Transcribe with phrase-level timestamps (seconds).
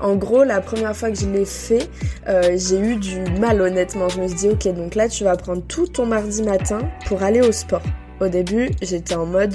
[0.00, 1.88] En gros, la première fois que je l'ai fait,
[2.28, 4.08] euh, j'ai eu du mal honnêtement.
[4.08, 7.22] Je me suis dit, ok, donc là, tu vas prendre tout ton mardi matin pour
[7.22, 7.82] aller au sport.
[8.20, 9.54] Au début, j'étais en mode,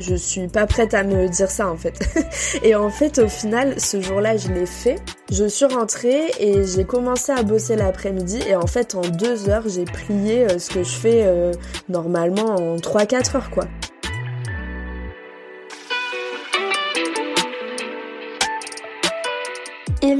[0.00, 1.98] je suis pas prête à me dire ça en fait.
[2.62, 4.96] et en fait, au final, ce jour-là, je l'ai fait.
[5.30, 8.40] Je suis rentrée et j'ai commencé à bosser l'après-midi.
[8.48, 11.52] Et en fait, en deux heures, j'ai plié euh, ce que je fais euh,
[11.88, 13.64] normalement en 3-4 heures quoi.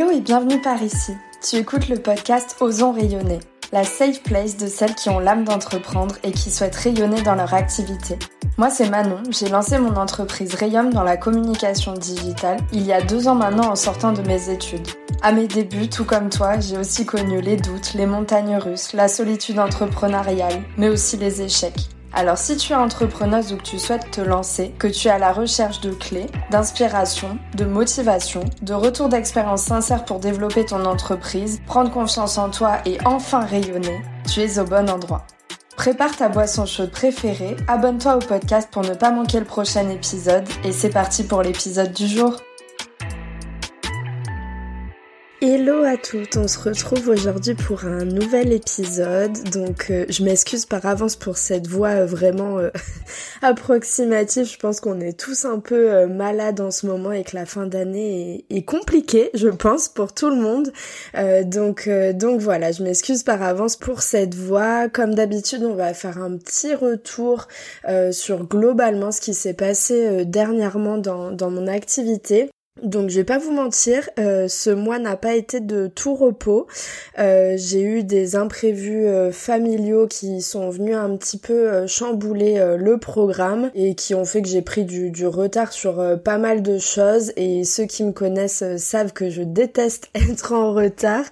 [0.02, 1.12] Hello et bienvenue par ici.
[1.48, 3.38] Tu écoutes le podcast Osons rayonner,
[3.70, 7.54] la safe place de celles qui ont l'âme d'entreprendre et qui souhaitent rayonner dans leur
[7.54, 8.18] activité.
[8.58, 13.00] Moi c'est Manon, j'ai lancé mon entreprise Rayum dans la communication digitale il y a
[13.00, 14.88] deux ans maintenant en sortant de mes études.
[15.22, 19.06] À mes débuts, tout comme toi, j'ai aussi connu les doutes, les montagnes russes, la
[19.06, 21.90] solitude entrepreneuriale, mais aussi les échecs.
[22.14, 25.18] Alors si tu es entrepreneuse ou que tu souhaites te lancer, que tu es à
[25.18, 31.60] la recherche de clés, d'inspiration, de motivation, de retour d'expérience sincère pour développer ton entreprise,
[31.66, 35.26] prendre confiance en toi et enfin rayonner, tu es au bon endroit.
[35.76, 40.44] Prépare ta boisson chaude préférée, abonne-toi au podcast pour ne pas manquer le prochain épisode
[40.64, 42.36] et c'est parti pour l'épisode du jour.
[45.44, 49.32] Hello à toutes, on se retrouve aujourd'hui pour un nouvel épisode.
[49.50, 52.70] Donc euh, je m'excuse par avance pour cette voix euh, vraiment euh,
[53.42, 54.48] approximative.
[54.48, 57.66] Je pense qu'on est tous un peu malades en ce moment et que la fin
[57.66, 60.72] d'année est, est, compliquée, je pense, pour tout le monde.
[61.46, 64.88] donc donc voilà, je m'excuse par avance pour cette voix.
[64.88, 67.48] Comme d'habitude, on va faire un petit retour
[68.12, 72.48] sur globalement ce qui s'est passé dernièrement dans, dans mon activité.
[72.80, 76.66] Donc je vais pas vous mentir, euh, ce mois n'a pas été de tout repos.
[77.18, 82.96] Euh, j'ai eu des imprévus euh, familiaux qui sont venus un petit peu chambouler le
[82.96, 86.78] programme et qui ont fait que j'ai pris du, du retard sur pas mal de
[86.78, 87.32] choses.
[87.36, 91.24] Et ceux qui me connaissent savent que je déteste être en retard.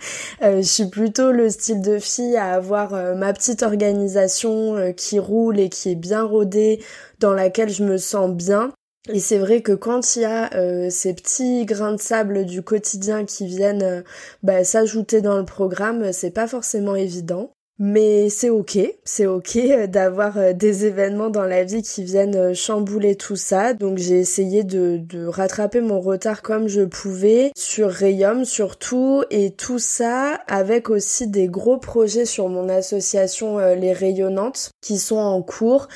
[0.43, 5.71] je suis plutôt le style de fille à avoir ma petite organisation qui roule et
[5.71, 6.81] qui est bien rodée,
[7.19, 8.73] dans laquelle je me sens bien.
[9.09, 12.63] Et c'est vrai que quand il y a euh, ces petits grains de sable du
[12.63, 14.03] quotidien qui viennent euh,
[14.43, 17.55] bah, s'ajouter dans le programme, c'est pas forcément évident.
[17.83, 22.37] Mais c'est ok, c'est ok euh, d'avoir euh, des événements dans la vie qui viennent
[22.37, 23.73] euh, chambouler tout ça.
[23.73, 29.51] Donc j'ai essayé de, de, rattraper mon retard comme je pouvais sur Rayum surtout et
[29.53, 35.41] tout ça avec aussi des gros projets sur mon association Les Rayonnantes qui sont en
[35.41, 35.89] cours.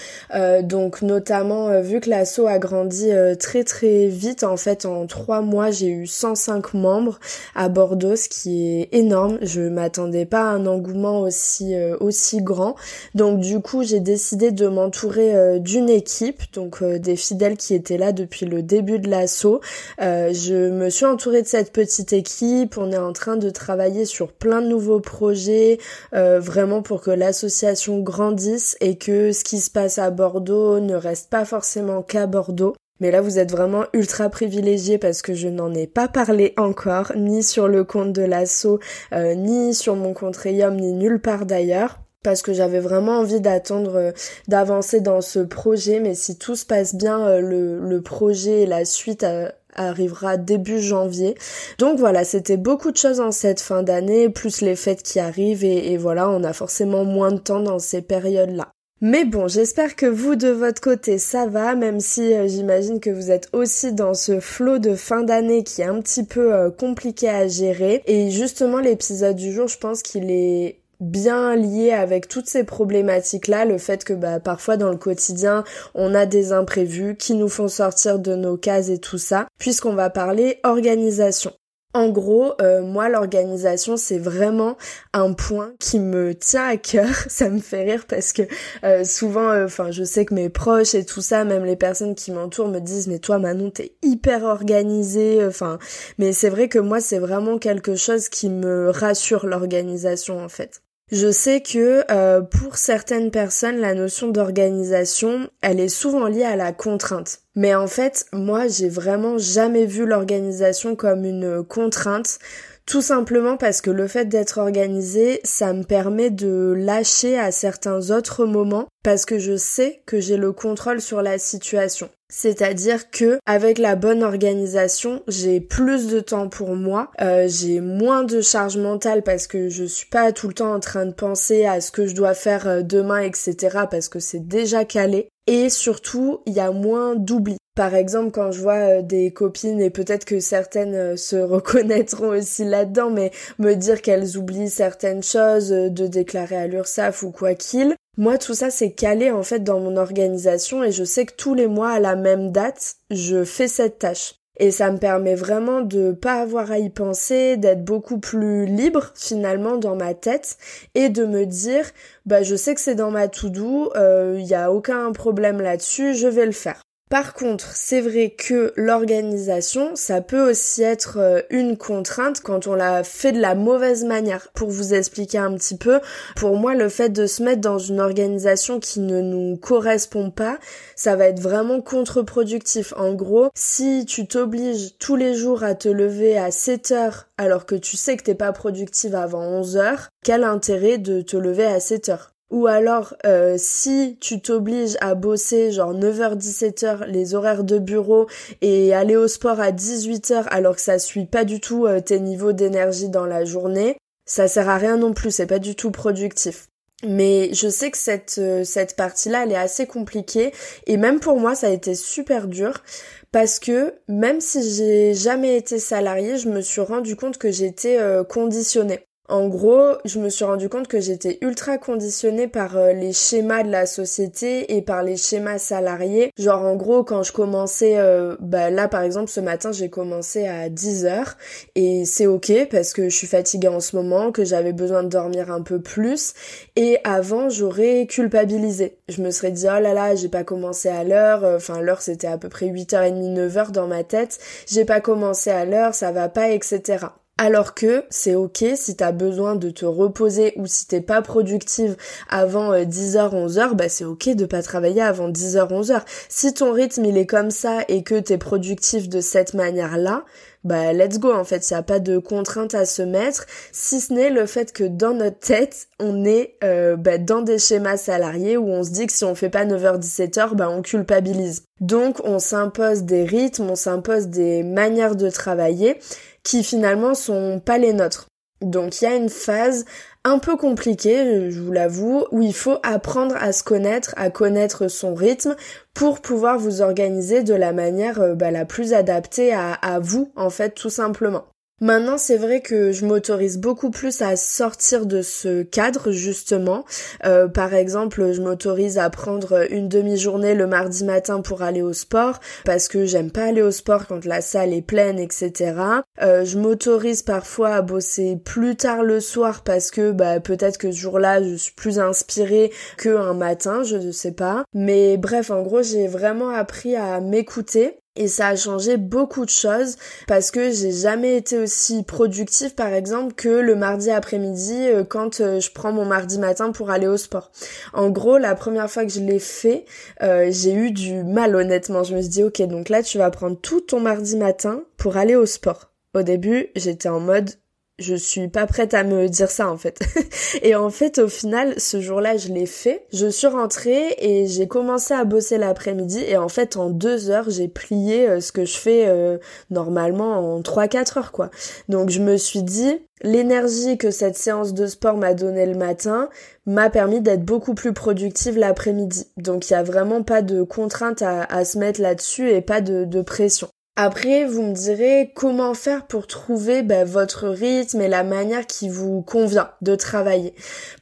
[0.63, 5.71] Donc notamment vu que l'asso a grandi très très vite en fait en trois mois
[5.71, 7.19] j'ai eu 105 membres
[7.55, 9.39] à Bordeaux ce qui est énorme.
[9.43, 12.75] Je m'attendais pas à un engouement aussi euh, aussi grand.
[13.15, 17.75] Donc du coup, j'ai décidé de m'entourer euh, d'une équipe, donc euh, des fidèles qui
[17.75, 19.61] étaient là depuis le début de l'assaut.
[19.99, 22.77] je me suis entourée de cette petite équipe.
[22.79, 25.79] On est en train de travailler sur plein de nouveaux projets,
[26.13, 31.31] vraiment pour que l'association grandisse et que ce qui se passe à Bordeaux ne reste
[31.31, 32.75] pas forcément qu'à Bordeaux.
[33.01, 37.13] Mais là, vous êtes vraiment ultra privilégié parce que je n'en ai pas parlé encore,
[37.17, 38.79] ni sur le compte de l'assaut,
[39.13, 43.43] euh, ni sur mon compte Rayum, ni nulle part d'ailleurs parce que j'avais vraiment envie
[43.43, 44.13] d'attendre euh,
[44.49, 47.41] d'avancer dans ce projet mais si tout se passe bien euh,
[47.79, 49.27] le, projet et la suite
[49.75, 51.35] arrivera début janvier.
[51.79, 55.65] Donc voilà, c'était beaucoup de choses en cette fin d'année, plus les fêtes qui arrivent
[55.65, 58.74] et voilà, on a forcément moins de temps dans ces périodes-là.
[59.07, 63.11] Mais bon, j'espère que vous de votre côté ça va, même si euh, j'imagine que
[63.11, 66.71] vous êtes aussi dans ce flot de fin d'année qui est un petit peu euh,
[66.71, 68.03] compliqué à gérer.
[68.07, 73.49] Et justement l'épisode du jour, je pense qu'il est bien lié avec toutes ces problématiques
[73.49, 75.65] là le fait que bah parfois dans le quotidien
[75.95, 79.95] on a des imprévus qui nous font sortir de nos cases et tout ça puisqu'on
[79.95, 81.53] va parler organisation
[81.95, 84.77] en gros, euh, moi, l'organisation, c'est vraiment
[85.13, 87.09] un point qui me tient à cœur.
[87.29, 88.43] Ça me fait rire parce que
[88.85, 92.15] euh, souvent, euh, enfin, je sais que mes proches et tout ça, même les personnes
[92.15, 95.45] qui m'entourent me disent, mais toi, Manon, t'es hyper organisée.
[95.47, 95.79] Enfin,
[96.19, 100.84] mais c'est vrai que moi, c'est vraiment quelque chose qui me rassure l'organisation, en fait.
[101.13, 106.57] Je sais que euh, pour certaines personnes, la notion d'organisation, elle est souvent liée à
[106.57, 107.41] la contrainte.
[107.55, 112.39] Mais en fait, moi, j'ai vraiment jamais vu l'organisation comme une contrainte.
[112.87, 118.11] Tout simplement parce que le fait d'être organisé, ça me permet de lâcher à certains
[118.11, 122.09] autres moments parce que je sais que j'ai le contrôle sur la situation.
[122.33, 128.25] C'est-à-dire que avec la bonne organisation, j'ai plus de temps pour moi, euh, j'ai moins
[128.25, 131.67] de charge mentale parce que je suis pas tout le temps en train de penser
[131.67, 133.81] à ce que je dois faire euh, demain, etc.
[133.91, 135.29] parce que c'est déjà calé.
[135.47, 137.59] Et surtout, il y a moins d'oubli.
[137.77, 142.65] Par exemple, quand je vois euh, des copines, et peut-être que certaines se reconnaîtront aussi
[142.65, 147.97] là-dedans, mais me dire qu'elles oublient certaines choses, de déclarer à l'URSSAF ou quoi qu'il,
[148.17, 151.55] moi, tout ça, c'est calé en fait dans mon organisation et je sais que tous
[151.55, 154.35] les mois, à la même date, je fais cette tâche.
[154.57, 159.11] Et ça me permet vraiment de pas avoir à y penser, d'être beaucoup plus libre
[159.17, 160.59] finalement dans ma tête
[160.95, 161.91] et de me dire
[162.25, 166.15] bah je sais que c'est dans ma to-do, il euh, y a aucun problème là-dessus,
[166.15, 166.85] je vais le faire.
[167.15, 172.75] Par contre, c'est vrai que l'organisation, ça peut aussi être euh, une contrainte quand on
[172.75, 174.49] l'a fait de la mauvaise manière.
[174.53, 176.01] Pour vous expliquer un petit peu,
[176.35, 180.59] pour moi, le fait de se mettre dans une organisation qui ne nous correspond pas,
[180.97, 182.93] ça va être vraiment contre-productif.
[182.97, 187.65] En gros, si tu t'obliges tous les jours à te lever à 7 heures alors
[187.65, 191.67] que tu sais que t'es pas productive avant 11 heures, quel intérêt de te lever
[191.67, 192.34] à 7 heures?
[192.55, 198.29] Ou alors, euh, si tu t'obliges à bosser genre 9h-17h les horaires de bureau
[198.61, 202.21] et aller au sport à 18h alors que ça suit pas du tout euh, tes
[202.21, 205.91] niveaux d'énergie dans la journée, ça sert à rien non plus, c'est pas du tout
[205.91, 206.69] productif.
[207.05, 210.53] Mais je sais que cette, euh, cette partie-là, elle est assez compliquée
[210.87, 212.85] et même pour moi, ça a été super dur
[213.33, 217.99] parce que même si j'ai jamais été salariée, je me suis rendu compte que j'étais
[218.29, 219.01] conditionnée.
[219.27, 223.63] En gros, je me suis rendu compte que j'étais ultra conditionnée par euh, les schémas
[223.63, 226.31] de la société et par les schémas salariés.
[226.37, 230.47] Genre en gros, quand je commençais, euh, bah là par exemple ce matin j'ai commencé
[230.47, 231.37] à 10h
[231.75, 235.09] et c'est ok parce que je suis fatiguée en ce moment, que j'avais besoin de
[235.09, 236.35] dormir un peu plus
[236.77, 238.99] et avant j'aurais culpabilisé.
[239.09, 242.27] Je me serais dit oh là là j'ai pas commencé à l'heure, enfin l'heure c'était
[242.27, 246.29] à peu près 8h30, 9h dans ma tête, j'ai pas commencé à l'heure, ça va
[246.29, 247.07] pas, etc.
[247.37, 251.97] Alors que c'est ok si t'as besoin de te reposer ou si t'es pas productive
[252.31, 256.03] avant 10h, euh, 11h, bah c'est ok de pas travailler avant 10h, 11h.
[256.29, 260.25] Si ton rythme il est comme ça et que t'es productif de cette manière-là,
[260.63, 264.13] bah let's go en fait, il a pas de contrainte à se mettre, si ce
[264.13, 268.57] n'est le fait que dans notre tête, on est euh, bah, dans des schémas salariés
[268.57, 271.65] où on se dit que si on fait pas 9h 17h, bah on culpabilise.
[271.81, 275.99] Donc on s'impose des rythmes, on s'impose des manières de travailler
[276.45, 278.29] qui finalement sont pas les nôtres.
[278.61, 279.85] Donc il y a une phase
[280.25, 284.89] un peu compliquée, je vous l'avoue, où il faut apprendre à se connaître, à connaître
[284.89, 285.55] son rythme
[285.93, 290.33] pour pouvoir vous organiser de la manière euh, bah, la plus adaptée à, à vous,
[290.35, 291.45] en fait, tout simplement.
[291.85, 296.87] Maintenant, c'est vrai que je m'autorise beaucoup plus à sortir de ce cadre, justement.
[297.27, 301.93] Euh, par exemple, je m'autorise à prendre une demi-journée le mardi matin pour aller au
[301.93, 305.75] sport, parce que j'aime pas aller au sport quand la salle est pleine, etc.
[306.23, 310.91] Euh, je m'autorise parfois à bosser plus tard le soir, parce que bah, peut-être que
[310.91, 314.65] ce jour-là, je suis plus inspirée qu'un matin, je ne sais pas.
[314.73, 319.51] Mais bref, en gros, j'ai vraiment appris à m'écouter et ça a changé beaucoup de
[319.51, 319.97] choses
[320.29, 325.41] parce que j'ai jamais été aussi productive par exemple que le mardi après-midi euh, quand
[325.41, 327.51] euh, je prends mon mardi matin pour aller au sport.
[327.93, 329.85] En gros, la première fois que je l'ai fait,
[330.23, 332.05] euh, j'ai eu du mal honnêtement.
[332.05, 335.17] Je me suis dit ok donc là tu vas prendre tout ton mardi matin pour
[335.17, 335.91] aller au sport.
[336.15, 337.51] Au début, j'étais en mode
[337.99, 340.01] je suis pas prête à me dire ça en fait.
[340.63, 343.07] et en fait au final ce jour-là je l'ai fait.
[343.13, 347.51] Je suis rentrée et j'ai commencé à bosser l'après-midi et en fait en deux heures
[347.51, 349.39] j'ai plié euh, ce que je fais euh,
[349.71, 351.51] normalement en 3-4 heures quoi.
[351.89, 356.29] Donc je me suis dit l'énergie que cette séance de sport m'a donné le matin
[356.67, 359.29] m'a permis d'être beaucoup plus productive l'après-midi.
[359.37, 363.23] Donc il y a vraiment pas de contrainte à, se mettre là-dessus et pas de
[363.23, 363.69] pression.
[363.97, 368.89] Après, vous me direz comment faire pour trouver bah, votre rythme et la manière qui
[368.89, 370.53] vous convient de travailler.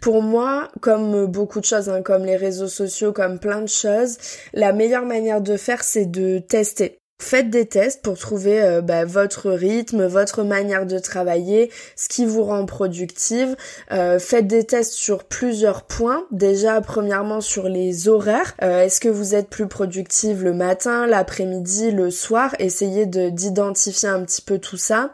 [0.03, 4.19] Pour moi, comme beaucoup de choses, hein, comme les réseaux sociaux, comme plein de choses,
[4.53, 7.02] la meilleure manière de faire, c'est de tester.
[7.23, 12.27] Faites des tests pour trouver euh, bah, votre rythme, votre manière de travailler, ce qui
[12.27, 13.57] vous rend productive.
[13.93, 16.25] Euh, faites des tests sur plusieurs points.
[16.33, 18.55] Déjà, premièrement sur les horaires.
[18.63, 22.57] Euh, est-ce que vous êtes plus productive le matin, l'après-midi, le soir?
[22.59, 25.13] Essayez d'identifier un petit peu tout ça.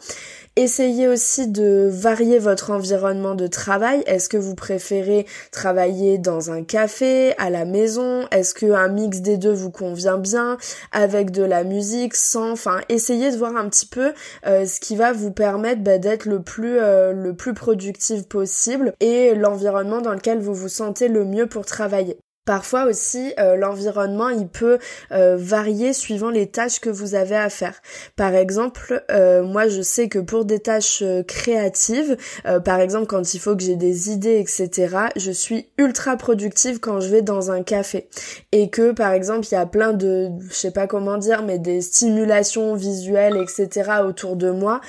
[0.61, 4.03] Essayez aussi de varier votre environnement de travail.
[4.07, 8.27] Est-ce que vous préférez travailler dans un café, à la maison?
[8.33, 10.59] Est-ce qu'un mix des deux vous convient bien?
[10.91, 14.13] Avec de la musique, sans Enfin, essayez de voir un petit peu
[14.49, 18.95] euh, ce qui va vous permettre bah, d'être le plus euh, le plus productif possible
[18.99, 22.19] et l'environnement dans lequel vous vous sentez le mieux pour travailler.
[22.49, 24.79] Parfois aussi, euh, l'environnement, il peut
[25.13, 27.75] euh, varier suivant les tâches que vous avez à faire.
[28.17, 32.17] Par exemple, euh, moi, je sais que pour des tâches créatives,
[32.65, 37.01] par exemple, quand il faut que j'ai des idées, etc., je suis ultra productive quand
[37.01, 38.09] je vais dans un café.
[38.53, 41.59] Et que, par exemple, il y a plein de, je sais pas comment dire, mais
[41.59, 44.81] des stimulations visuelles, etc., autour de moi,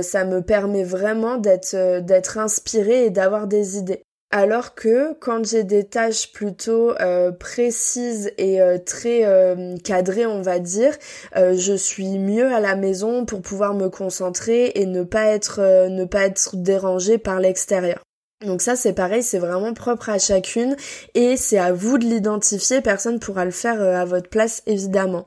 [0.00, 4.02] ça me permet vraiment d'être d'être inspirée et d'avoir des idées.
[4.34, 10.40] Alors que quand j'ai des tâches plutôt euh, précises et euh, très euh, cadrées, on
[10.40, 10.96] va dire,
[11.36, 16.04] je suis mieux à la maison pour pouvoir me concentrer et ne pas être ne
[16.06, 18.00] pas être dérangée par l'extérieur.
[18.46, 20.76] Donc ça c'est pareil, c'est vraiment propre à chacune
[21.14, 25.26] et c'est à vous de l'identifier, personne pourra le faire à votre place évidemment.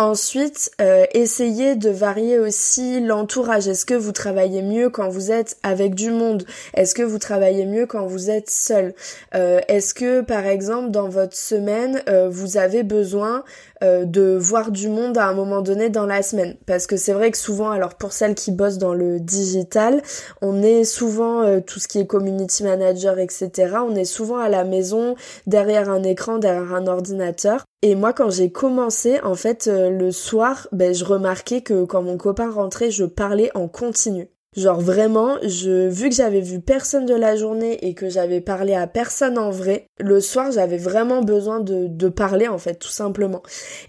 [0.00, 3.68] Ensuite, euh, essayez de varier aussi l'entourage.
[3.68, 6.46] Est-ce que vous travaillez mieux quand vous êtes avec du monde?
[6.72, 8.94] Est-ce que vous travaillez mieux quand vous êtes seul?
[9.34, 13.44] Euh, Est-ce que, par exemple, dans votre semaine, euh, vous avez besoin
[13.82, 16.56] euh, de voir du monde à un moment donné dans la semaine.
[16.66, 20.02] Parce que c'est vrai que souvent, alors pour celles qui bossent dans le digital,
[20.42, 24.48] on est souvent, euh, tout ce qui est community manager, etc., on est souvent à
[24.48, 25.14] la maison,
[25.46, 27.64] derrière un écran, derrière un ordinateur.
[27.82, 32.02] Et moi, quand j'ai commencé, en fait, euh, le soir, ben, je remarquais que quand
[32.02, 34.28] mon copain rentrait, je parlais en continu.
[34.56, 38.74] Genre vraiment, je vu que j'avais vu personne de la journée et que j'avais parlé
[38.74, 42.88] à personne en vrai, le soir j'avais vraiment besoin de, de parler en fait tout
[42.88, 43.42] simplement.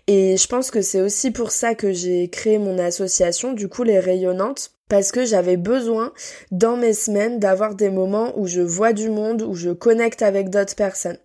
[0.05, 3.81] Et je pense que c'est aussi pour ça que j'ai créé mon association, du coup
[3.81, 6.13] les rayonnantes, parce que j'avais besoin
[6.51, 10.49] dans mes semaines d'avoir des moments où je vois du monde, où je connecte avec
[10.49, 11.17] d'autres personnes.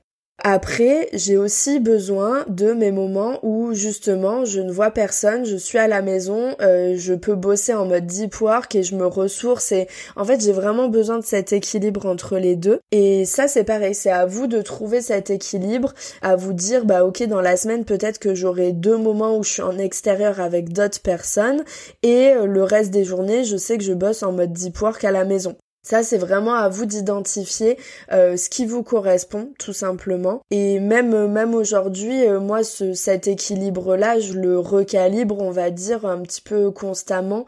[0.44, 5.78] Après, j'ai aussi besoin de mes moments où justement je ne vois personne, je suis
[5.78, 9.72] à la maison, euh, je peux bosser en mode deep work et je me ressource
[9.72, 12.80] et en fait j'ai vraiment besoin de cet équilibre entre les deux.
[12.92, 17.06] Et ça c'est pareil, c'est à vous de trouver cet équilibre, à vous dire bah
[17.06, 20.70] ok dans la semaine peut-être que j'aurai deux moments où je suis en extérieur avec
[20.70, 21.64] d'autres personnes
[22.02, 25.02] et euh, le reste des journées je sais que je bosse en mode deep work
[25.02, 25.56] à la maison.
[25.86, 27.78] Ça, c'est vraiment à vous d'identifier
[28.10, 30.42] euh, ce qui vous correspond, tout simplement.
[30.50, 35.70] Et même euh, même aujourd'hui, euh, moi, ce, cet équilibre-là, je le recalibre, on va
[35.70, 37.46] dire, un petit peu constamment,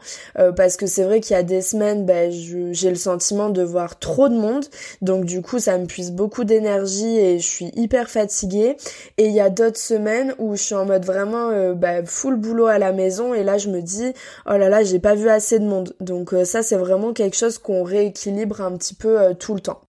[0.55, 3.99] parce que c'est vrai qu'il y a des semaines, ben, j'ai le sentiment de voir
[3.99, 4.65] trop de monde,
[5.01, 8.77] donc du coup, ça me puise beaucoup d'énergie et je suis hyper fatiguée.
[9.17, 12.67] Et il y a d'autres semaines où je suis en mode vraiment ben, full boulot
[12.67, 14.13] à la maison, et là, je me dis,
[14.45, 15.93] oh là là, j'ai pas vu assez de monde.
[15.99, 19.61] Donc ça, c'est vraiment quelque chose qu'on rééquilibre libre un petit peu euh, tout le
[19.61, 19.88] temps.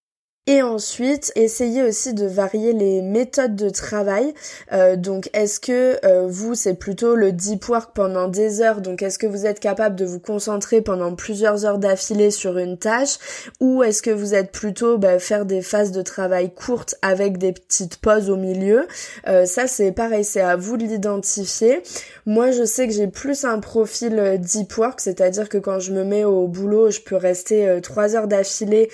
[0.52, 4.35] Et ensuite, essayez aussi de varier les méthodes de travail.
[4.73, 8.80] Euh, donc, est-ce que euh, vous, c'est plutôt le deep work pendant des heures?
[8.80, 12.78] Donc, est-ce que vous êtes capable de vous concentrer pendant plusieurs heures d'affilée sur une
[12.78, 13.19] tâche?
[13.61, 17.52] Ou est-ce que vous êtes plutôt bah, faire des phases de travail courtes avec des
[17.52, 18.88] petites pauses au milieu?
[19.28, 21.80] Euh, Ça, c'est pareil, c'est à vous de l'identifier.
[22.26, 26.02] Moi, je sais que j'ai plus un profil deep work, c'est-à-dire que quand je me
[26.02, 28.90] mets au boulot, je peux rester trois heures d'affilée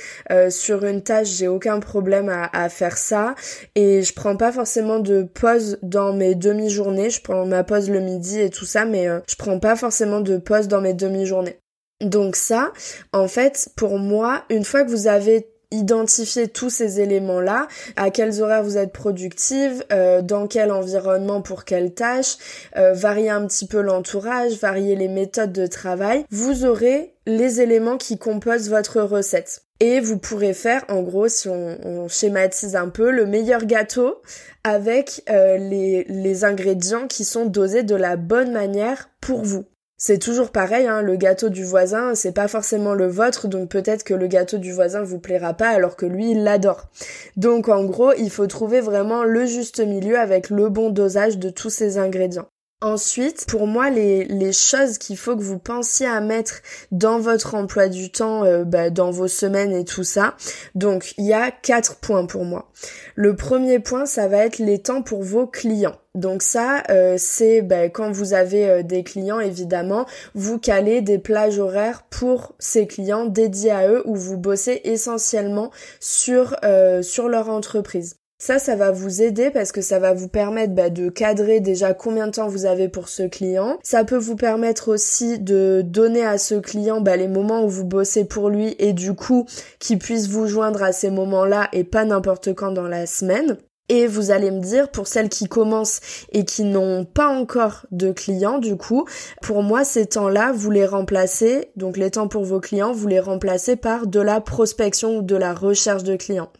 [0.50, 3.34] sur une tâche aucun problème à, faire ça
[3.74, 7.10] et je prends pas forcément de pause dans mes demi-journées.
[7.10, 10.20] Je prends ma pause le midi et tout ça, mais euh, je prends pas forcément
[10.20, 11.58] de pause dans mes demi-journées.
[12.00, 12.72] Donc ça,
[13.12, 18.40] en fait, pour moi, une fois que vous avez identifié tous ces éléments-là, à quels
[18.42, 22.36] horaires vous êtes productive, euh, dans quel environnement pour quelle tâche,
[22.76, 27.98] euh, varier un petit peu l'entourage, varier les méthodes de travail, vous aurez les éléments
[27.98, 29.65] qui composent votre recette.
[29.80, 34.22] Et vous pourrez faire, en gros, si on, schématise un peu, le meilleur gâteau
[34.64, 39.64] avec euh, les, les ingrédients qui sont dosés de la bonne manière pour vous.
[39.98, 44.04] C'est toujours pareil, hein, le gâteau du voisin, c'est pas forcément le vôtre, donc peut-être
[44.04, 46.90] que le gâteau du voisin vous plaira pas alors que lui, il l'adore.
[47.36, 51.48] Donc en gros, il faut trouver vraiment le juste milieu avec le bon dosage de
[51.48, 52.48] tous ces ingrédients.
[52.82, 56.60] Ensuite, pour moi, les, choses qu'il faut que vous pensiez à mettre
[56.92, 60.34] dans votre emploi du temps, euh, bah, dans vos semaines et tout ça.
[60.74, 62.70] Donc, il y a quatre points pour moi.
[63.14, 65.96] Le premier point, ça va être les temps pour vos clients.
[66.14, 70.04] Donc ça, euh, c'est bah, quand vous avez euh, des clients, évidemment,
[70.34, 75.70] vous calez des plages horaires pour ces clients dédiés à eux où vous bossez essentiellement
[75.98, 76.56] sur,
[77.02, 78.16] sur leur entreprise.
[78.38, 81.94] Ça, ça va vous aider parce que ça va vous permettre bah, de cadrer déjà
[81.94, 83.78] combien de temps vous avez pour ce client.
[83.82, 87.86] Ça peut vous permettre aussi de donner à ce client bah, les moments où vous
[87.86, 89.46] bossez pour lui et du coup
[89.78, 93.56] qu'il puisse vous joindre à ces moments-là et pas n'importe quand dans la semaine.
[93.88, 96.00] Et vous allez me dire, pour celles qui commencent
[96.32, 99.06] et qui n'ont pas encore de clients, du coup,
[99.42, 103.20] pour moi, ces temps-là, vous les remplacez, donc les temps pour vos clients, vous les
[103.20, 106.50] remplacez par de la prospection ou de la recherche de clients.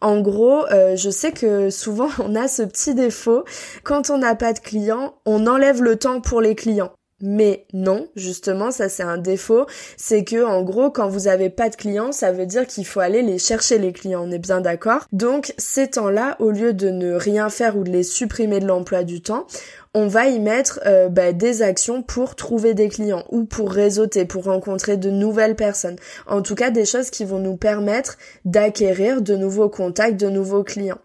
[0.00, 3.44] En gros, euh, je sais que souvent on a ce petit défaut,
[3.84, 6.92] quand on n'a pas de clients, on enlève le temps pour les clients.
[7.22, 11.68] Mais non, justement, ça c'est un défaut, c'est que en gros, quand vous avez pas
[11.68, 14.60] de clients, ça veut dire qu'il faut aller les chercher les clients, on est bien
[14.60, 15.06] d'accord.
[15.12, 19.04] Donc ces temps-là, au lieu de ne rien faire ou de les supprimer de l'emploi
[19.04, 19.46] du temps,
[19.94, 24.24] on va y mettre euh, bah, des actions pour trouver des clients ou pour réseauter,
[24.24, 25.96] pour rencontrer de nouvelles personnes.
[26.26, 30.64] En tout cas, des choses qui vont nous permettre d'acquérir de nouveaux contacts, de nouveaux
[30.64, 30.98] clients.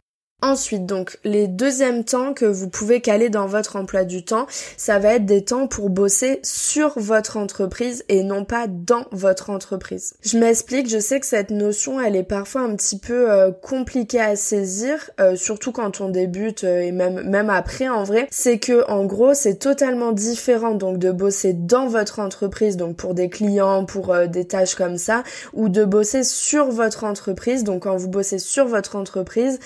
[0.43, 4.45] Ensuite, donc, les deuxièmes temps que vous pouvez caler dans votre emploi du temps,
[4.77, 9.49] ça va être des temps pour bosser sur votre entreprise et non pas dans votre
[9.49, 10.13] entreprise.
[10.21, 14.21] Je m'explique, je sais que cette notion, elle est parfois un petit peu euh, compliquée
[14.21, 18.27] à saisir, euh, surtout quand on débute euh, et même, même après en vrai.
[18.29, 23.15] C'est que, en gros, c'est totalement différent donc de bosser dans votre entreprise, donc pour
[23.15, 27.63] des clients, pour des tâches comme ça, ou de bosser sur votre entreprise.
[27.63, 29.59] Donc, quand vous bossez sur votre entreprise,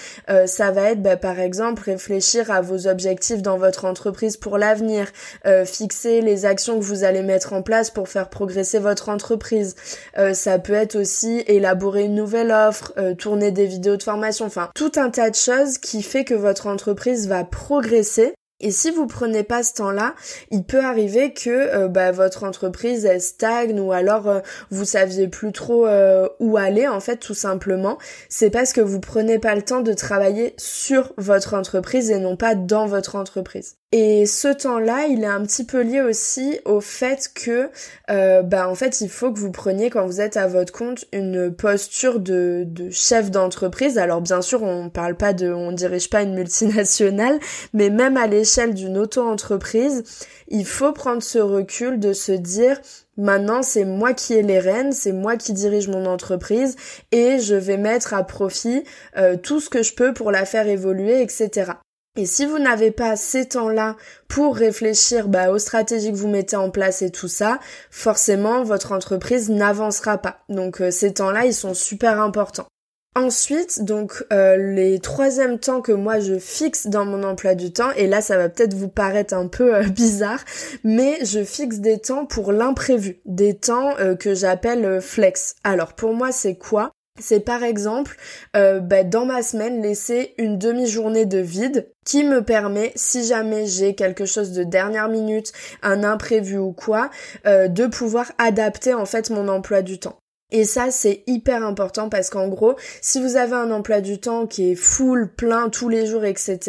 [0.45, 5.07] ça va être bah, par exemple réfléchir à vos objectifs dans votre entreprise pour l'avenir,
[5.47, 9.75] euh, fixer les actions que vous allez mettre en place pour faire progresser votre entreprise.
[10.19, 14.45] Euh, ça peut être aussi élaborer une nouvelle offre, euh, tourner des vidéos de formation,
[14.45, 18.91] enfin tout un tas de choses qui fait que votre entreprise va progresser et si
[18.91, 20.15] vous prenez pas ce temps-là,
[20.49, 24.39] il peut arriver que euh, bah, votre entreprise elle stagne ou alors euh,
[24.69, 27.97] vous saviez plus trop euh, où aller en fait tout simplement.
[28.29, 32.35] C'est parce que vous prenez pas le temps de travailler sur votre entreprise et non
[32.35, 33.75] pas dans votre entreprise.
[33.93, 37.69] Et ce temps-là, il est un petit peu lié aussi au fait que,
[38.09, 41.03] euh, bah en fait, il faut que vous preniez quand vous êtes à votre compte
[41.11, 43.97] une posture de, de chef d'entreprise.
[43.97, 47.37] Alors bien sûr, on parle pas de, on dirige pas une multinationale,
[47.73, 50.03] mais même à l'échelle d'une auto-entreprise,
[50.47, 52.79] il faut prendre ce recul de se dire
[53.17, 56.75] Maintenant, c'est moi qui ai les rênes, c'est moi qui dirige mon entreprise
[57.11, 58.83] et je vais mettre à profit
[59.17, 61.73] euh, tout ce que je peux pour la faire évoluer, etc.
[62.17, 63.95] Et si vous n'avez pas ces temps-là
[64.27, 68.91] pour réfléchir bah, aux stratégies que vous mettez en place et tout ça, forcément votre
[68.91, 70.39] entreprise n'avancera pas.
[70.49, 72.67] Donc euh, ces temps-là, ils sont super importants.
[73.13, 77.91] Ensuite, donc euh, les troisièmes temps que moi je fixe dans mon emploi du temps,
[77.97, 80.39] et là ça va peut-être vous paraître un peu euh, bizarre,
[80.83, 85.55] mais je fixe des temps pour l'imprévu, des temps que j'appelle flex.
[85.63, 86.91] Alors pour moi c'est quoi?
[87.19, 88.17] C'est par exemple
[88.55, 93.67] euh, bah, dans ma semaine laisser une demi-journée de vide qui me permet, si jamais
[93.67, 95.51] j'ai quelque chose de dernière minute,
[95.83, 97.09] un imprévu ou quoi,
[97.45, 100.20] euh, de pouvoir adapter en fait mon emploi du temps.
[100.51, 104.47] Et ça, c'est hyper important parce qu'en gros, si vous avez un emploi du temps
[104.47, 106.59] qui est full, plein tous les jours, etc.,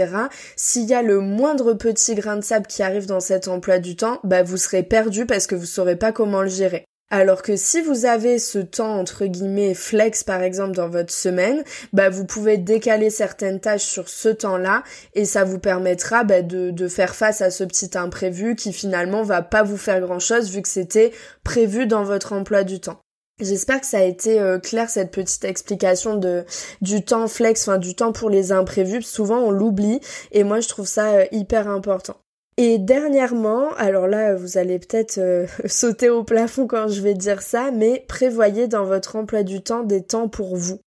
[0.55, 3.97] s'il y a le moindre petit grain de sable qui arrive dans cet emploi du
[3.97, 6.85] temps, bah vous serez perdu parce que vous saurez pas comment le gérer.
[7.11, 11.63] Alors que si vous avez ce temps entre guillemets flex par exemple dans votre semaine,
[11.93, 16.71] bah vous pouvez décaler certaines tâches sur ce temps-là et ça vous permettra bah, de,
[16.71, 20.51] de faire face à ce petit imprévu qui finalement va pas vous faire grand chose
[20.51, 21.13] vu que c'était
[21.45, 23.02] prévu dans votre emploi du temps.
[23.43, 26.45] J'espère que ça a été euh, clair cette petite explication de
[26.81, 29.03] du temps flex, enfin du temps pour les imprévus.
[29.03, 30.01] Souvent on l'oublie
[30.31, 32.17] et moi je trouve ça euh, hyper important.
[32.57, 37.43] Et dernièrement, alors là, vous allez peut-être euh, sauter au plafond quand je vais dire
[37.43, 40.79] ça, mais prévoyez dans votre emploi du temps des temps pour vous.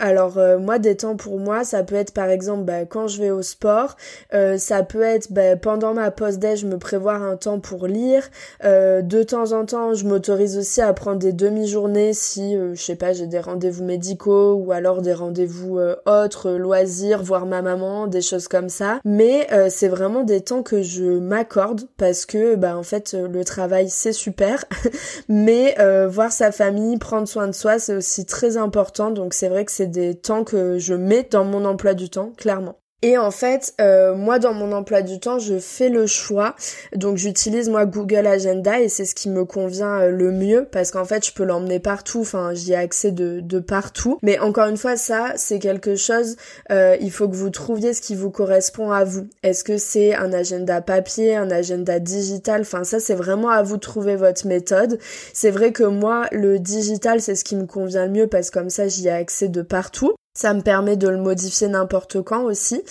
[0.00, 3.20] Alors euh, moi des temps pour moi ça peut être par exemple bah, quand je
[3.20, 3.96] vais au sport,
[4.32, 8.22] euh, ça peut être bah, pendant ma pause déj me prévoir un temps pour lire.
[8.64, 12.96] Euh, de temps en temps je m'autorise aussi à prendre des demi-journées si je sais
[12.96, 18.22] pas j'ai des rendez-vous médicaux ou alors des rendez-vous autres, loisirs, voir ma maman, des
[18.22, 19.00] choses comme ça.
[19.04, 23.90] Mais c'est vraiment des temps que je m'accorde parce que bah en fait le travail
[23.90, 24.64] c'est super,
[25.28, 25.76] mais
[26.08, 29.72] voir sa famille, prendre soin de soi c'est aussi très important donc c'est vrai que
[29.72, 32.79] c'est des temps que je mets dans mon emploi du temps, clairement.
[33.02, 36.54] Et en fait, euh, moi dans mon emploi du temps, je fais le choix.
[36.94, 40.90] Donc j'utilise moi Google Agenda et c'est ce qui me convient euh, le mieux parce
[40.90, 42.20] qu'en fait je peux l'emmener partout.
[42.20, 44.18] Enfin j'y ai accès de, de partout.
[44.22, 46.36] Mais encore une fois, ça c'est quelque chose.
[46.70, 49.26] Euh, il faut que vous trouviez ce qui vous correspond à vous.
[49.42, 52.60] Est-ce que c'est un agenda papier, un agenda digital?
[52.62, 54.98] Enfin ça c'est vraiment à vous de trouver votre méthode.
[55.32, 58.58] C'est vrai que moi le digital c'est ce qui me convient le mieux parce que
[58.58, 60.12] comme ça j'y ai accès de partout.
[60.32, 62.82] Ça me permet de le modifier n'importe quand aussi.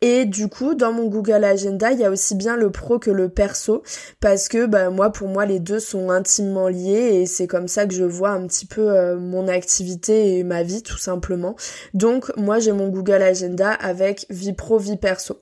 [0.00, 3.10] Et du coup, dans mon Google Agenda, il y a aussi bien le pro que
[3.10, 3.82] le perso
[4.20, 7.86] parce que bah, moi, pour moi, les deux sont intimement liés et c'est comme ça
[7.86, 11.54] que je vois un petit peu euh, mon activité et ma vie tout simplement.
[11.92, 15.40] Donc moi, j'ai mon Google Agenda avec vie pro, vie perso.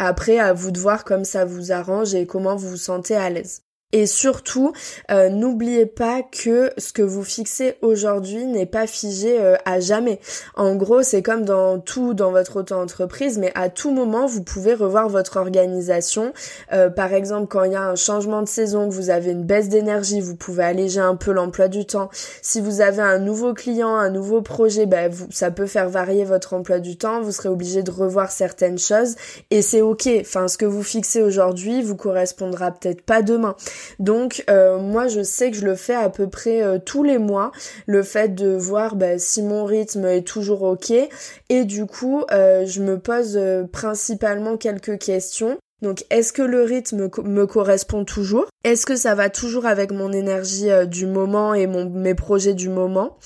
[0.00, 3.30] Après, à vous de voir comme ça vous arrange et comment vous vous sentez à
[3.30, 3.65] l'aise.
[3.96, 4.74] Et surtout,
[5.10, 10.20] euh, n'oubliez pas que ce que vous fixez aujourd'hui n'est pas figé euh, à jamais.
[10.54, 14.74] En gros, c'est comme dans tout dans votre auto-entreprise, mais à tout moment, vous pouvez
[14.74, 16.34] revoir votre organisation.
[16.74, 19.44] Euh, par exemple, quand il y a un changement de saison, que vous avez une
[19.44, 22.10] baisse d'énergie, vous pouvez alléger un peu l'emploi du temps.
[22.42, 26.26] Si vous avez un nouveau client, un nouveau projet, ben, vous, ça peut faire varier
[26.26, 27.22] votre emploi du temps.
[27.22, 29.14] Vous serez obligé de revoir certaines choses
[29.50, 30.06] et c'est ok.
[30.20, 33.56] Enfin, ce que vous fixez aujourd'hui vous correspondra peut-être pas demain.
[33.98, 37.18] Donc euh, moi je sais que je le fais à peu près euh, tous les
[37.18, 37.52] mois,
[37.86, 40.92] le fait de voir bah, si mon rythme est toujours ok
[41.48, 43.38] et du coup euh, je me pose
[43.72, 45.58] principalement quelques questions.
[45.82, 48.46] Donc est-ce que le rythme me correspond toujours?
[48.64, 52.68] Est-ce que ça va toujours avec mon énergie euh, du moment et mes projets du
[52.68, 53.18] moment?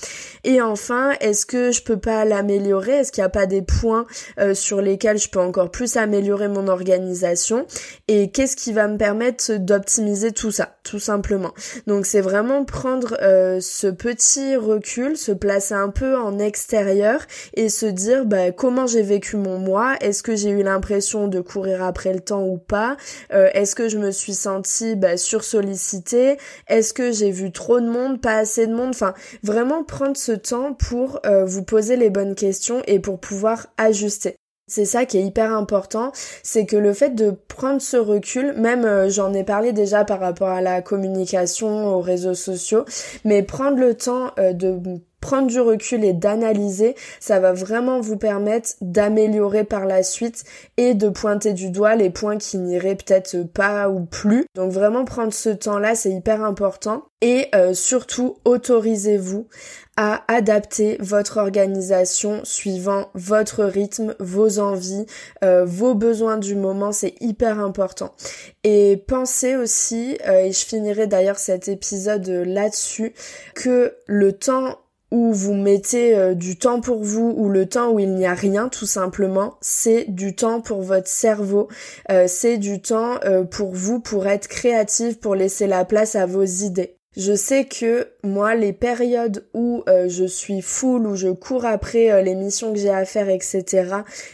[0.43, 2.91] Et enfin, est-ce que je peux pas l'améliorer?
[2.91, 4.05] Est-ce qu'il n'y a pas des points
[4.39, 7.65] euh, sur lesquels je peux encore plus améliorer mon organisation?
[8.07, 11.53] Et qu'est-ce qui va me permettre d'optimiser tout ça, tout simplement?
[11.87, 17.21] Donc c'est vraiment prendre euh, ce petit recul, se placer un peu en extérieur
[17.55, 19.95] et se dire bah, comment j'ai vécu mon mois?
[20.01, 22.97] Est-ce que j'ai eu l'impression de courir après le temps ou pas.
[23.29, 28.21] Est-ce que je me suis sentie bah, sollicité Est-ce que j'ai vu trop de monde,
[28.21, 28.89] pas assez de monde?
[28.89, 33.67] Enfin, vraiment prendre ce temps pour euh, vous poser les bonnes questions et pour pouvoir
[33.77, 34.35] ajuster.
[34.67, 38.85] C'est ça qui est hyper important, c'est que le fait de prendre ce recul, même
[38.85, 42.85] euh, j'en ai parlé déjà par rapport à la communication, aux réseaux sociaux,
[43.25, 48.17] mais prendre le temps euh, de prendre du recul et d'analyser, ça va vraiment vous
[48.17, 50.43] permettre d'améliorer par la suite
[50.77, 54.45] et de pointer du doigt les points qui n'iraient peut-être pas ou plus.
[54.55, 57.03] Donc vraiment prendre ce temps-là, c'est hyper important.
[57.21, 59.47] Et euh, surtout, autorisez-vous
[59.95, 65.05] à adapter votre organisation suivant votre rythme, vos envies,
[65.43, 68.15] euh, vos besoins du moment, c'est hyper important.
[68.63, 73.13] Et pensez aussi, euh, et je finirai d'ailleurs cet épisode là-dessus,
[73.53, 74.79] que le temps
[75.11, 78.33] où vous mettez euh, du temps pour vous ou le temps où il n'y a
[78.33, 81.67] rien tout simplement, c'est du temps pour votre cerveau,
[82.09, 86.25] euh, c'est du temps euh, pour vous pour être créatif, pour laisser la place à
[86.25, 86.95] vos idées.
[87.17, 92.35] Je sais que moi, les périodes où je suis full, où je cours après les
[92.35, 93.65] missions que j'ai à faire, etc.,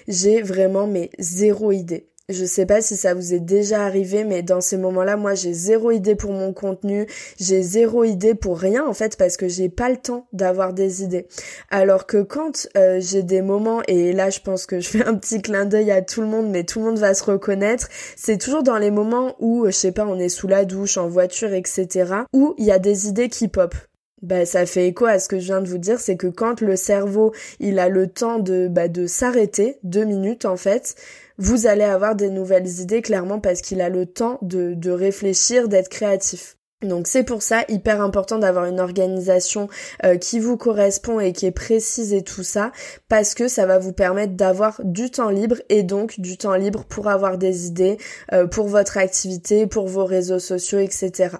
[0.07, 2.07] j'ai vraiment mes zéro idée.
[2.29, 5.53] Je sais pas si ça vous est déjà arrivé, mais dans ces moments-là, moi, j'ai
[5.53, 7.07] zéro idée pour mon contenu,
[7.39, 11.03] j'ai zéro idée pour rien, en fait, parce que j'ai pas le temps d'avoir des
[11.03, 11.27] idées.
[11.69, 15.15] Alors que quand euh, j'ai des moments, et là, je pense que je fais un
[15.15, 17.87] petit clin d'œil à tout le monde, mais tout le monde va se reconnaître,
[18.17, 21.07] c'est toujours dans les moments où, je sais pas, on est sous la douche, en
[21.07, 23.73] voiture, etc., où il y a des idées qui pop.
[24.21, 26.59] Bah, ça fait écho à ce que je viens de vous dire, c'est que quand
[26.59, 30.95] le cerveau, il a le temps de, bah, de s'arrêter, deux minutes en fait,
[31.37, 35.67] vous allez avoir des nouvelles idées clairement parce qu'il a le temps de, de réfléchir,
[35.67, 36.57] d'être créatif.
[36.83, 39.67] Donc c'est pour ça hyper important d'avoir une organisation
[40.05, 42.71] euh, qui vous correspond et qui est précise et tout ça
[43.09, 46.85] parce que ça va vous permettre d'avoir du temps libre et donc du temps libre
[46.85, 47.97] pour avoir des idées
[48.31, 51.37] euh, pour votre activité, pour vos réseaux sociaux, etc.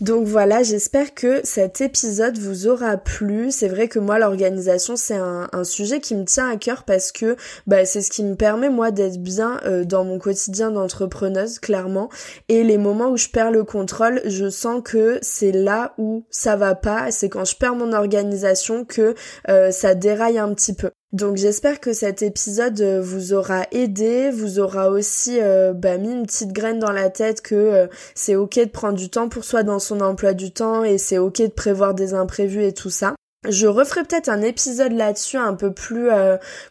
[0.00, 3.50] Donc voilà, j'espère que cet épisode vous aura plu.
[3.50, 7.36] C'est vrai que moi l'organisation c'est un, sujet qui me tient à cœur parce que
[7.66, 12.08] bah, c'est ce qui me permet moi d'être bien euh, dans mon quotidien d'entrepreneuse clairement.
[12.48, 16.56] Et les moments où je perds le contrôle, je sens que c'est là où ça
[16.56, 17.10] va pas.
[17.10, 19.14] C'est quand je perds mon organisation que
[19.48, 20.90] euh, ça déraille un petit peu.
[21.12, 26.12] Donc j'espère que cet épisode euh, vous aura aidé, vous aura aussi euh, bah, mis
[26.12, 29.42] une petite graine dans la tête que euh, c'est ok de prendre du temps pour
[29.42, 32.90] soi dans son emploi du temps et c'est ok de prévoir des imprévus et tout
[32.90, 33.16] ça.
[33.48, 36.10] Je referai peut-être un épisode là-dessus un peu plus,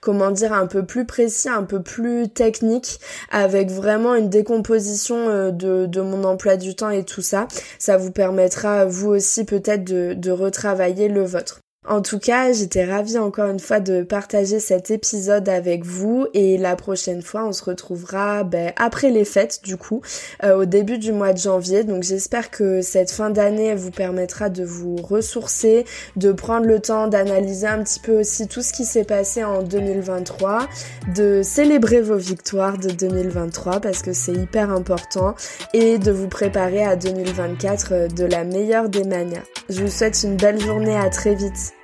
[0.02, 3.00] comment dire, un peu plus précis, un peu plus technique,
[3.32, 7.48] avec vraiment une décomposition de, mon emploi du temps et tout ça.
[7.80, 11.60] Ça vous permettra, vous aussi, peut-être de retravailler le vôtre.
[11.88, 16.58] En tout cas, j'étais ravie encore une fois de partager cet épisode avec vous et
[16.58, 20.02] la prochaine fois, on se retrouvera ben, après les fêtes du coup,
[20.44, 21.86] euh, au début du mois de janvier.
[21.86, 25.86] Donc j'espère que cette fin d'année vous permettra de vous ressourcer,
[26.18, 29.64] de prendre le temps d'analyser un petit peu aussi tout ce qui s'est passé en
[29.64, 30.68] 2023,
[31.16, 35.34] de célébrer vos victoires de 2023 parce que c'est hyper important
[35.74, 39.46] et de vous préparer à 2024 de la meilleure des manières.
[39.70, 41.76] Je vous souhaite une belle journée, à très vite.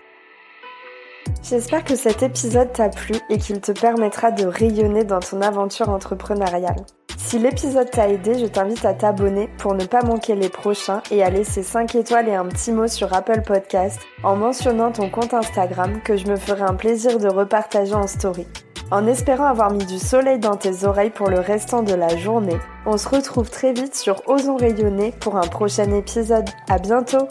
[1.44, 5.90] J'espère que cet épisode t'a plu et qu'il te permettra de rayonner dans ton aventure
[5.90, 6.84] entrepreneuriale.
[7.18, 11.24] Si l'épisode t'a aidé, je t'invite à t'abonner pour ne pas manquer les prochains et
[11.24, 15.36] à laisser 5 étoiles et un petit mot sur Apple Podcast en mentionnant ton compte
[15.36, 18.48] Instagram que je me ferai un plaisir de repartager en story.
[18.90, 22.58] En espérant avoir mis du soleil dans tes oreilles pour le restant de la journée,
[22.88, 26.50] on se retrouve très vite sur Osons rayonner pour un prochain épisode.
[26.68, 27.28] À bientôt!